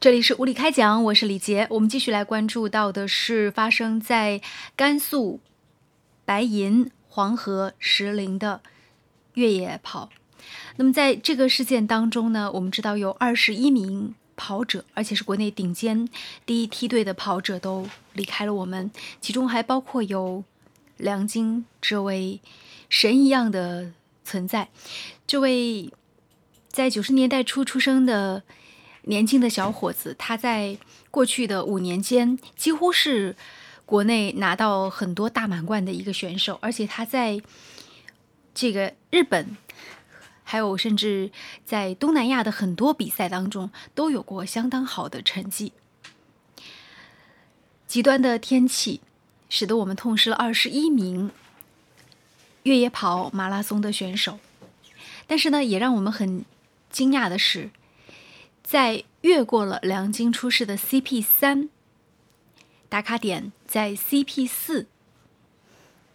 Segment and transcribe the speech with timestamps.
[0.00, 1.66] 这里是物理开讲，我是李杰。
[1.68, 4.40] 我们继续来关注到的是发生在
[4.74, 5.40] 甘肃
[6.24, 8.62] 白银黄河石林的
[9.34, 10.08] 越野跑。
[10.76, 16.08] 那么在这个事件当中呢，我们知道有二十一名跑者，而且是国内顶尖
[16.46, 18.90] 第一梯队的跑者都离开了我们，
[19.20, 20.42] 其中还包括有
[20.96, 22.40] 梁晶这位
[22.88, 23.92] 神一样的
[24.24, 24.70] 存在。
[25.26, 25.92] 这位
[26.70, 28.42] 在九十年代初出生的。
[29.02, 30.76] 年轻的小伙子，他在
[31.10, 33.34] 过去的五年间几乎是
[33.86, 37.40] 国内拿到很多大满贯的一个选手，而且他在
[38.54, 39.56] 这个日本，
[40.44, 41.30] 还有甚至
[41.64, 45.72] 在东南亚的很多比赛当中都有过相当好的成绩。
[47.86, 49.00] 极端的天气
[49.48, 51.32] 使得我们痛失了二十一名
[52.62, 54.38] 越野跑马拉松的选手，
[55.26, 56.44] 但是呢，也让我们很
[56.90, 57.70] 惊讶的是。
[58.70, 61.68] 在越过了梁晶出世的 CP 三
[62.88, 64.86] 打卡点，在 CP 四，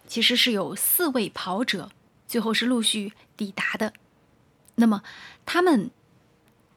[0.06, 1.90] 其实是有四位跑者
[2.26, 3.92] 最后是陆续抵达的。
[4.76, 5.02] 那么
[5.44, 5.90] 他们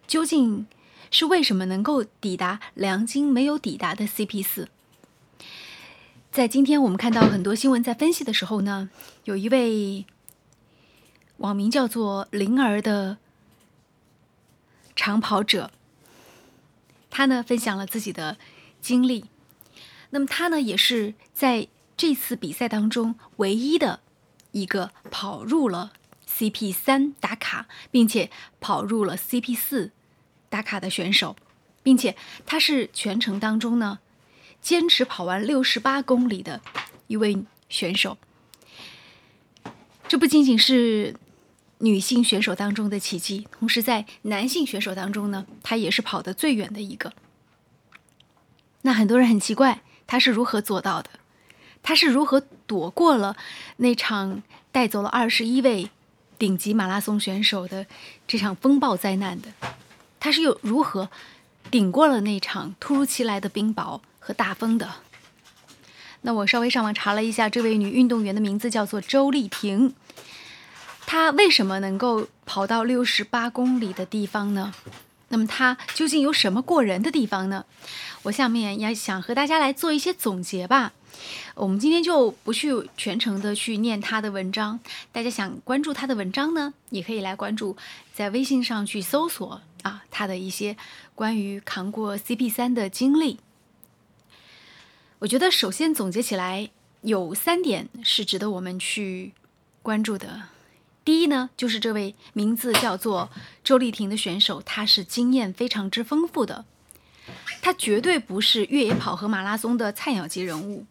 [0.05, 0.67] 究竟
[1.09, 4.67] 是为什么能够抵达梁晶没有抵达的 CP 四？
[6.29, 8.89] 在今天我们看到很多新闻在分析的时候呢，
[9.23, 10.05] 有一位
[11.37, 13.19] 网名叫做灵儿的。
[14.99, 15.71] 长跑者，
[17.09, 18.37] 他呢分享了自己的
[18.81, 19.23] 经历。
[20.09, 24.01] 那么他呢也是在这次比赛当中唯一的
[24.51, 25.93] 一个跑入了
[26.27, 29.93] CP 三打卡，并且跑入了 CP 四
[30.49, 31.37] 打卡的选手，
[31.81, 33.99] 并且他是全程当中呢
[34.59, 36.59] 坚持跑完六十八公里的
[37.07, 38.17] 一位选手。
[40.09, 41.15] 这不仅仅是。
[41.79, 47.13] 女性选手当中的奇迹，同时在男性选手当中呢，她也是跑得最远的一个。
[48.81, 51.09] 那很多人很奇怪，她是如何做到的？
[51.81, 53.37] 她是如何躲过了
[53.77, 55.89] 那场带走了二十一位
[56.37, 57.85] 顶级马拉松选手的
[58.27, 59.47] 这场风暴灾难的？
[60.19, 61.09] 她是又如何
[61.71, 64.95] 顶过了那场突如其来的冰雹和大风的？
[66.21, 69.95] 那我稍微上网查了一下，这位女运动员的名字叫做周丽萍。
[71.11, 74.71] 他为什么能够跑到六十八公里的地方呢？
[75.29, 77.65] 那么他究竟有什么过人的地方呢？
[78.21, 80.93] 我下面也想和大家来做一些总结吧。
[81.55, 84.79] 我们今天就不去全程的去念他的文章，
[85.11, 87.75] 大家想关注他的文章呢，也可以来关注，
[88.13, 90.77] 在微信上去搜索啊他的一些
[91.15, 93.39] 关于扛过 CP 三的经历。
[95.17, 96.69] 我觉得首先总结起来
[97.01, 99.33] 有三点是值得我们去
[99.81, 100.43] 关注的。
[101.09, 103.31] 第一呢，就是这位名字叫做
[103.63, 106.65] 周丽婷的选手，她是经验非常之丰富的，
[107.63, 110.85] 她绝对不是越野跑和马拉松的菜鸟级人物。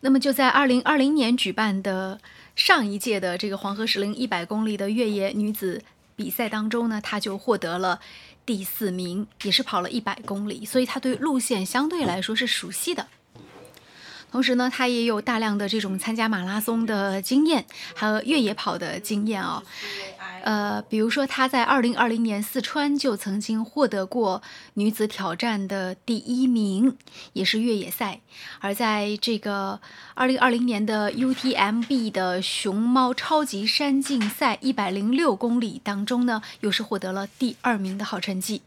[0.00, 2.18] 那么就在二零二零年举办的
[2.54, 5.82] 上一届的这个黄河石林一百公里的越野女子
[6.16, 8.00] 比赛当中呢，她就获得了
[8.46, 13.06] 第四名，也是跑了一百公里，所以她对路线相对来说是熟悉的。
[14.30, 17.64] 同时呢，他也有大量的这种参加马拉松的经验，
[17.94, 19.62] 还有越野跑的经验哦。
[20.42, 24.42] 呃，比如说他在二零二零年四川就曾经获得过
[24.74, 26.96] 女子挑战的第一名，
[27.32, 28.20] 也是越野赛；
[28.60, 29.80] 而在这个
[30.14, 38.62] 二零二零年的 UTMB 的熊猫超级山径赛一百零六公里当中呢，又是获得了第二名的好成绩。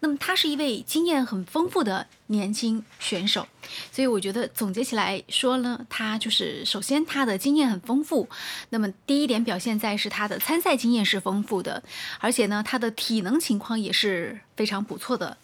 [0.00, 3.46] 那么他是一位经验很丰富的年轻选手，
[3.92, 8.28] 所以我觉得总结起来说呢，他就是首先他的经验很丰富。
[8.70, 11.82] 那么第一点表现在是他的参赛经验是丰富的，
[12.18, 15.36] 而且呢他的体能情况也是非常不错的。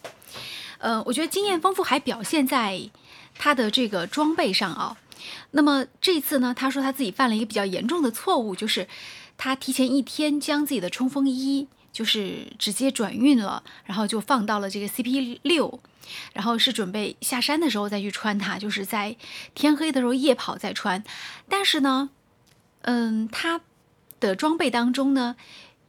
[0.78, 2.80] 呃，我觉得经验丰富还表现在
[3.38, 4.96] 他的这个装备上啊。
[5.50, 8.88] 那么这次呢，他说他自己犯了一个比较严重的错误，就是
[9.36, 11.68] 他提前一天将自己的冲锋衣。
[11.96, 15.80] 就是直接转运了，然后就放到了这个 CP 六，
[16.34, 19.16] 然后是准备下山的时候再去穿它，就是在
[19.54, 21.02] 天黑的时候夜跑再穿。
[21.48, 22.10] 但是呢，
[22.82, 23.62] 嗯，他
[24.20, 25.36] 的装备当中呢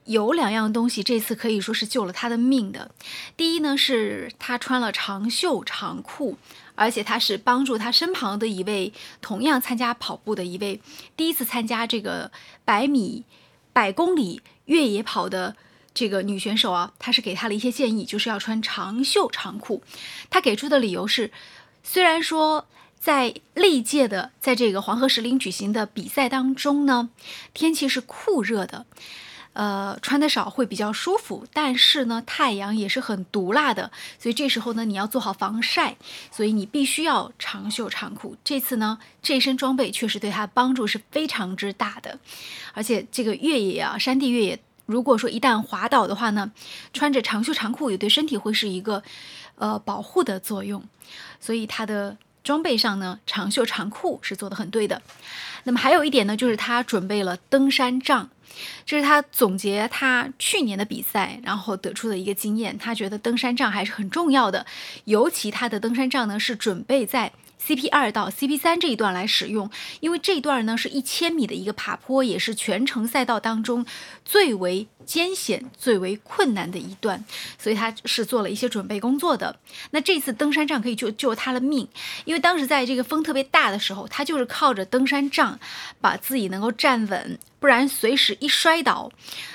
[0.06, 2.90] 有两样东西，这次可以说是救了他的命的。
[3.36, 6.38] 第一呢是他穿了长袖长裤，
[6.76, 10.80] 而且他是帮助他身旁的一位同样参加跑步的一位
[11.18, 12.32] 第一次参加这个
[12.64, 13.26] 百米
[13.74, 15.58] 百公里越野跑的。
[15.98, 19.82] 这个女选手啊，她是给她了一些建议，就是要穿长袖长裤。
[20.30, 21.32] 她给出的理由是，
[21.82, 22.68] 虽然说
[23.00, 27.10] 在历届的在这个黄河石林举行的比赛当中呢，
[27.56, 28.86] 天气是酷热的，
[29.54, 35.98] 呃，穿的少会比较舒服，但是呢，太阳也是很毒辣的，所以这时候呢，你要做好防晒，
[36.32, 38.38] 所以你必须要长袖长裤。
[38.44, 42.20] 这次呢，这身装备确实对她帮助是非常之大的，
[42.74, 46.52] 而且这个越野啊，山地越野，如果说一旦滑倒的话呢，
[46.92, 49.04] 穿着长袖长裤也对身体会是一个
[49.56, 50.84] 呃保护的作用，
[51.40, 55.02] 所以他的装备上呢，长袖长裤是做的很对的。
[55.66, 58.30] 那么还有一点呢，就是他准备了登山杖。
[58.88, 62.76] 这是他总结他去年的比赛，然后得出的一个经验。
[62.76, 64.66] 他觉得登山杖还是很重要的，
[65.04, 67.32] 尤其他的登山杖呢是准备在。
[67.66, 69.70] CP 二到 CP 三这一段来使用，
[70.00, 73.86] 因为这一段呢是一千米的一个爬坡，也是全程赛道当中
[74.24, 77.24] 最为艰险、最为困难的一段，
[77.58, 79.60] 所以他是做了一些准备工作的。
[79.92, 81.88] 那这次登山杖可以救救他的命，
[82.26, 85.60] 因为当时在这个风特别大的时候，他就是靠着登山杖
[86.00, 89.12] 把自己能够站稳，不然随时一摔倒，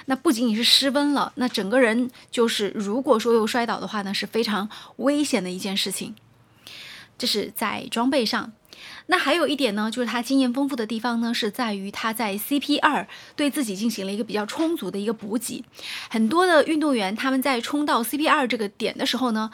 [0.06, 6.14] 那不仅仅是失温了，那整个人就是如果说又摔倒的话呢，是非常危险的一件事情。
[7.22, 8.50] 这是在装备上，
[9.06, 15.64] 那还有一点呢，就是他经验丰富的地方呢，是在于他在 CP 二对自己进行了一个比较充足的一个补给。
[16.10, 19.52] 很多的运动员他们在冲到 CP 二这个点的时候呢，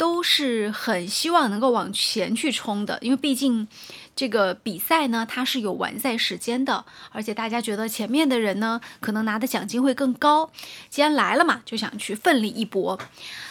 [0.00, 3.68] 都是很希望能够往前去冲的，因为毕竟
[4.16, 10.50] 这个比赛呢，它是有完赛时间的，而且大家觉得前面的人呢，可能拿的奖金会更高，
[10.88, 12.98] 既然来了嘛，就想去奋力一搏。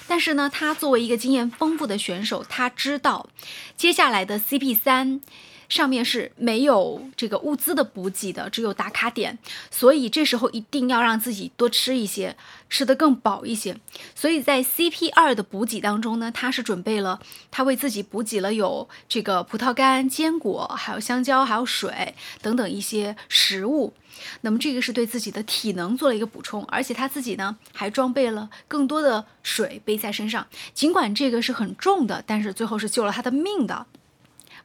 [0.07, 3.29] 但是呢，他作为一个经验丰富的选手，他知道
[3.77, 5.21] 接下来的 CP 三
[5.69, 9.37] 上面是没有这个物资的补给的，只有打卡点，
[9.71, 12.35] 所以这时候一定要让自己多吃一些，
[12.69, 13.77] 吃得更饱一些。
[14.15, 17.21] 所以在 CP 二的补给当中呢，他是准备了，
[17.51, 23.93] 他为自己补给了有这个葡萄干、坚果，还有香蕉，还有水等等一些食物。
[24.41, 30.45] 那么这个是对自己的体能做了一个补充，而且他自己呢还装备了更多的水背在身上。
[30.73, 33.85] 尽管这个是很重的，但是最后是救了他的命的。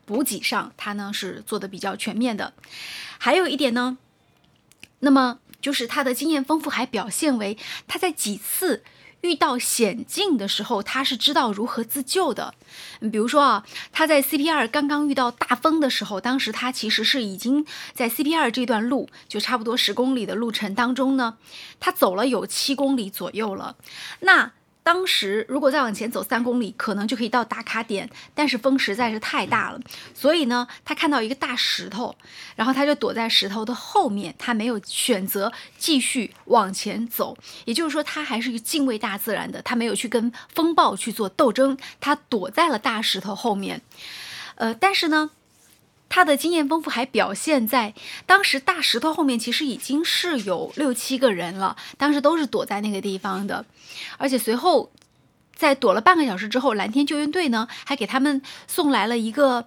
[0.06, 2.52] 补给上他呢是做的比较全面的。
[3.18, 3.98] 还有一点呢，
[5.00, 7.56] 那么就是他的经验丰富，还表现为
[7.86, 8.82] 他在几次。
[9.20, 12.52] 遇到险境的时候，他是知道如何自救的。
[13.10, 17.64] 比如说啊，他在 CP 二刚刚遇到大风的时候，当时他其实是已经
[17.94, 21.38] 在 CP 二这段路，就差不多十公里的路程当中呢，
[21.80, 23.76] 他走了有七公里左右了。
[24.20, 24.52] 那
[24.84, 29.80] 当时如果再往前走三公里，可能就可以到打卡点，但是风实在是太大了，
[30.14, 32.14] 所以呢，他看到一个大石头，
[32.54, 37.36] 然后他就躲在石头的后面，他没有选择继续往前走。
[37.64, 43.80] 也就是说，他还是敬畏大自然的，他没有去跟风暴去做斗争，他躲在了大石头后面。
[44.56, 45.30] 呃，但是呢。
[46.14, 47.92] 他的经验丰富还表现在
[48.24, 53.64] 当时大石头后面，其实已经是有六七个人了，当时都是躲在那个地方的，
[54.16, 54.92] 而且随后
[55.56, 59.66] 在躲了半个小时之后，蓝天救援队呢还给他们送来了一个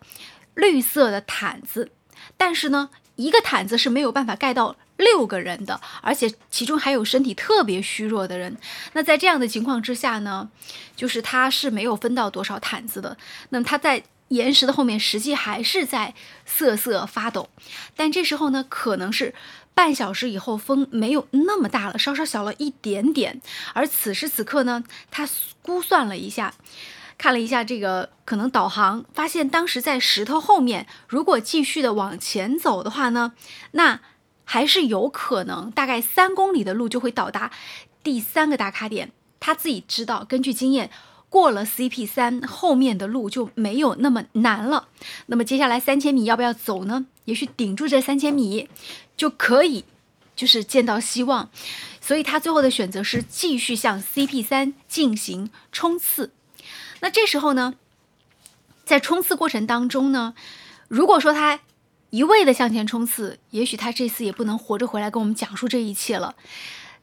[0.54, 1.92] 绿色的毯子，
[2.38, 8.56] 但是呢，一个毯子是没有办法盖到六个人的，而且其中还有身体特别虚弱的人。
[8.94, 10.50] 那在这样的情况之下呢，
[10.96, 13.18] 就是他是没有分到多少毯子的。
[13.50, 14.02] 那么他在。
[14.30, 16.14] 岩石的后面实际还是在
[16.46, 17.50] 瑟瑟发抖，
[17.96, 19.34] 但这时候呢，可能是
[19.74, 23.42] 半小时以后风没有那么大了，稍稍小了一点点。
[23.74, 25.28] 而此时此刻呢，他
[25.62, 26.54] 估算了一下，
[27.18, 33.34] 看了一下这个可能导航，发现当时在石头后面，如果继续的往前走的话呢，
[33.72, 34.02] 那
[34.44, 37.52] 还是有可能，大概三公里的路就会到达
[38.04, 39.12] 第三个打卡点。
[39.40, 40.90] 他自己知道，根据经验。
[41.30, 44.88] 过了 CP 三，后面的路就没有那么难了。
[45.26, 47.06] 那么接下来三千米要不要走呢？
[47.26, 48.70] 也许顶住这三千米
[49.18, 49.84] 就可以，
[50.36, 51.50] 就是见到希望。
[52.00, 56.32] 所以他最后的选择是继续向 CP 三进行冲刺。
[57.02, 57.76] 那这时候呢，
[58.86, 60.34] 在冲刺过程当中呢，
[60.88, 61.60] 如果说他
[62.10, 66.36] 一味的向前冲刺，也许他这次也不能活着回来跟我们讲述这一切了。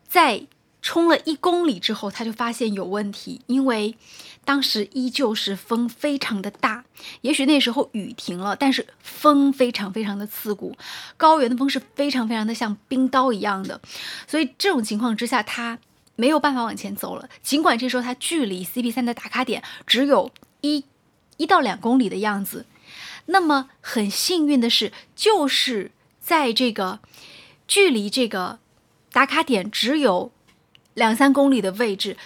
[0.08, 0.46] 在
[0.84, 3.96] 冲了一公里之后，他就发现有问题，因为
[4.44, 6.84] 当时依旧是风非常的大。
[7.22, 10.76] 也许那时候雨停了，但是风非常非常的刺骨，
[11.16, 13.80] 高原的风是非常非常的像冰刀一样的。
[14.26, 15.78] 所以这种情况之下，他
[16.16, 17.30] 没有办法往前走了。
[17.42, 20.84] 尽管这时候他距离 CP 三的打卡点只有一
[21.38, 22.66] 一到两公里的样子，
[23.24, 27.00] 那么很幸运的是，就是在这个
[27.66, 28.58] 距离这个
[29.10, 30.30] 打卡点只有。
[30.94, 32.16] 两三公里的位置，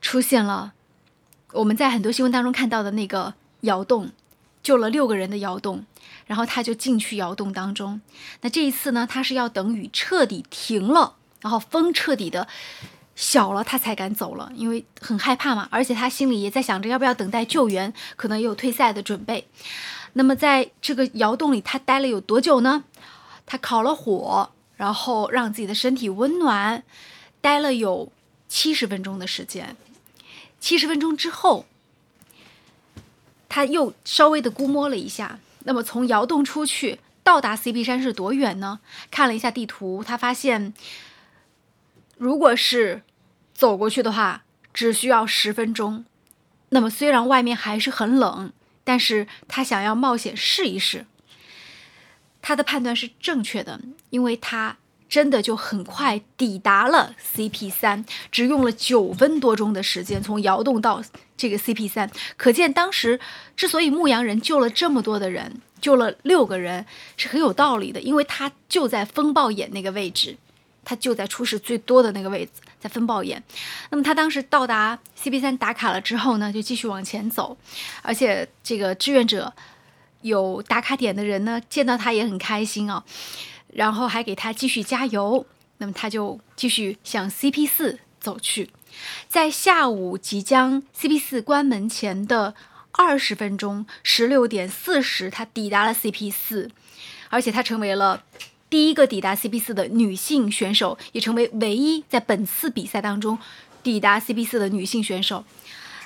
[0.00, 0.72] 出现了
[1.52, 4.10] 我们在很多新闻当中看到的那个窑洞，
[4.62, 5.84] 救了六个人的窑洞，
[6.26, 8.00] 然后他就进去窑洞当中。
[8.42, 12.46] 那这一次呢，他是要等雨彻底停了，然后风彻底的
[13.14, 15.68] 小了，他才敢走了，因为很害怕嘛。
[15.70, 19.48] 而且他心里也在想着要不要等待救援，可能也有退赛的准备。
[20.12, 22.84] 那么在这个窑洞里，他待了有多久呢？
[23.46, 26.82] 他烤了火，然后让自己的身体温暖，
[27.40, 28.12] 待了有
[28.48, 29.76] 七十分钟的时间。
[30.58, 31.66] 七十分钟之后，
[33.48, 38.80] 他又稍微的估摸了一下，那么从窑洞出去到达 CP 山是多远呢？
[39.10, 40.72] 看了一下地图，他发现，
[42.16, 43.02] 如果是
[43.54, 46.04] 走过去的话，只需要十分钟。
[46.70, 48.52] 那么虽然外面还是很冷，
[48.82, 51.06] 但是他想要冒险试一试。
[52.40, 54.78] 他的判断是正确的，因为他。
[55.08, 61.02] 真的就很快抵达了 CP 三，只用了九分多钟的时间从窑洞到
[61.36, 63.20] 这个 CP 三，可见当时
[63.56, 66.84] 之所以牧羊人救了这么多的人，救了六个人
[67.16, 70.36] 是很有道理的，因为他就在风暴眼那个位置，
[70.84, 73.42] 他就在出事最多的那个位置，在风暴眼。
[73.90, 77.56] 那么他当时到达 CP 三打卡了之后呢，就继续往前走，
[78.02, 79.52] 而且这个志愿者
[80.22, 83.04] 有打卡点的人呢，见到他也很开心啊。
[83.76, 85.44] 然后还给他继续加油，
[85.76, 88.70] 那么他就继续向 CP 四走去。
[89.28, 92.54] 在下午即将 CP 四关门前的
[92.92, 96.70] 二十分钟，十六点四十，他抵达了 CP 四，
[97.28, 98.24] 而且他成为了
[98.70, 103.38] 第一个抵达 CP 四的女性选手，也成为唯一在本次比赛当中
[103.82, 105.44] 抵达 CP 四的女性选手。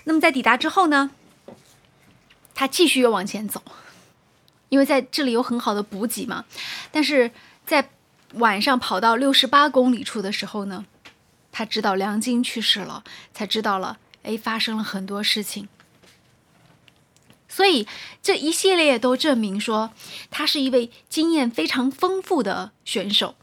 [0.03, 1.13] 那么在抵达之后呢，
[2.53, 3.63] 他继续又往前走，
[4.71, 6.45] 因为在这里有很好的补给嘛，
[6.91, 7.31] 但是。
[7.67, 7.91] 在
[8.35, 10.85] 晚上跑到六十八公里处的时候呢，
[11.53, 15.69] 他知道梁晶去世了，才知道了，哎，发生了很多事情。
[17.49, 17.87] 所以
[18.23, 19.91] 这一系列都证明说，
[20.31, 23.35] 他是一位经验非常丰富的选手。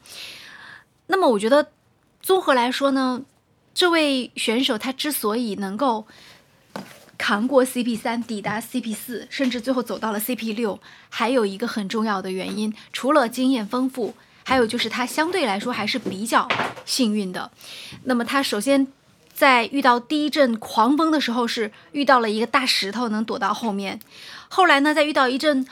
[1.07, 1.71] 那么，我觉得
[2.21, 3.21] 综合来说呢，
[3.73, 6.07] 这位选手他之所以能够
[7.17, 16.47] 扛过 CP 三，抵达 CP 四，甚至最后走到了 CP 六，还有一个很重要的原因，除了经验丰富，还有就是他相对来说还是比较
[16.85, 17.49] 幸运的。
[18.03, 18.87] 那么他首先
[19.33, 23.97] 在遇到第一阵狂风的时候，是遇到了一个大石头能躲到后面；
[24.47, 25.65] 后来呢，在遇到一阵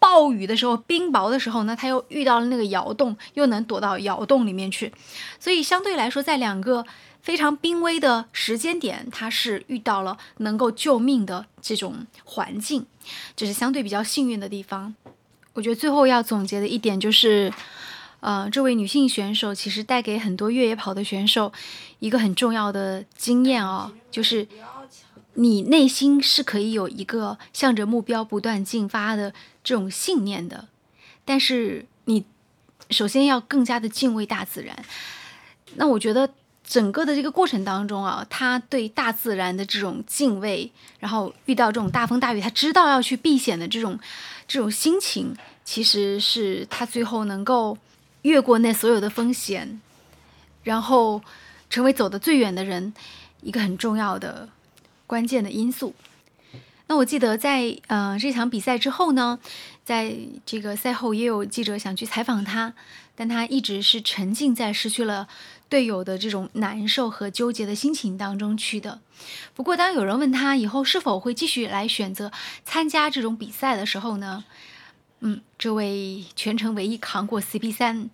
[0.00, 4.92] 暴雨的时候，冰雹的时候呢，他又遇到了那个窑洞，又能躲到窑洞里面去。
[5.38, 6.84] 所以相对来说，在两个。
[7.20, 12.86] 非常濒危的时间点，他是遇到了能够救命的这种环境，
[13.36, 14.94] 这是相对比较幸运的地方。
[15.52, 17.52] 我觉得最后要总结的一点就是，
[18.20, 21.52] 呃，这位女性选手其实带给很多越野跑的选手
[21.98, 24.46] 一个很重要的经验哦，就是
[25.34, 30.68] 你内心是可以有一个向着目标不断进发的这种信念的，
[31.24, 32.24] 但是你
[32.88, 34.82] 首先要更加的敬畏大自然。
[35.74, 36.30] 那我觉得。
[36.68, 40.70] 整个的这个过程当中啊，他对大自然的这种敬畏，
[41.00, 43.98] 然后遇到这种大风大雨，他知道要去避险的这种
[44.46, 45.34] 这种心情，
[45.64, 47.78] 其实是他最后能够
[48.20, 49.80] 越过那所有的风险，
[50.62, 51.22] 然后
[51.70, 52.92] 成为走得最远的人，
[53.40, 54.50] 一个很重要的
[55.06, 55.94] 关键的因素。
[56.86, 59.38] 那我记得在呃这场比赛之后呢，
[59.88, 60.14] 在
[60.44, 62.74] 这个赛后也有记者想去采访他，
[63.16, 65.26] 但他一直是沉浸在失去了。
[65.70, 69.00] 队友的这种难受和纠结的心情当中去的。
[69.54, 72.30] 不过，当有人问他以后是否会继续来选择
[72.66, 74.44] 参加这种比赛的时候呢？
[75.20, 78.10] 嗯，这位全程唯一扛过 CP 三、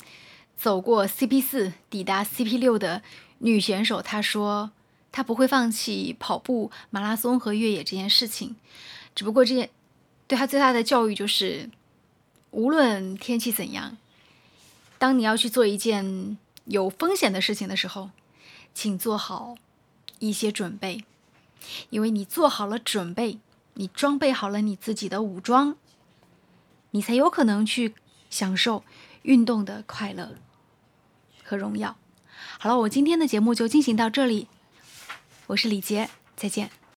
[0.56, 3.02] 走过 CP 四、抵达 CP 六的
[3.38, 4.70] 女选手，她说
[5.10, 8.54] 她不会放弃跑步、马拉松和越野这件事情。
[9.16, 9.70] 只不过，这件
[10.26, 11.70] 对他最大的教育就是，
[12.50, 13.96] 无论天气怎样，
[14.98, 16.36] 当你要去做一件。
[16.66, 18.08] 有风险的事情的时候，
[18.72, 19.54] 请做好
[20.18, 21.04] 一些准备，
[21.90, 23.38] 因为你做好了准备，
[23.74, 25.76] 你装备好了你自己的武装，
[26.92, 27.94] 你才有可能去
[28.30, 28.82] 享受
[29.24, 30.36] 运动的快乐
[31.44, 31.98] 和荣耀。
[32.58, 34.48] 好了，我今天的节目就进行到这里，
[35.48, 36.70] 我是李杰，再见。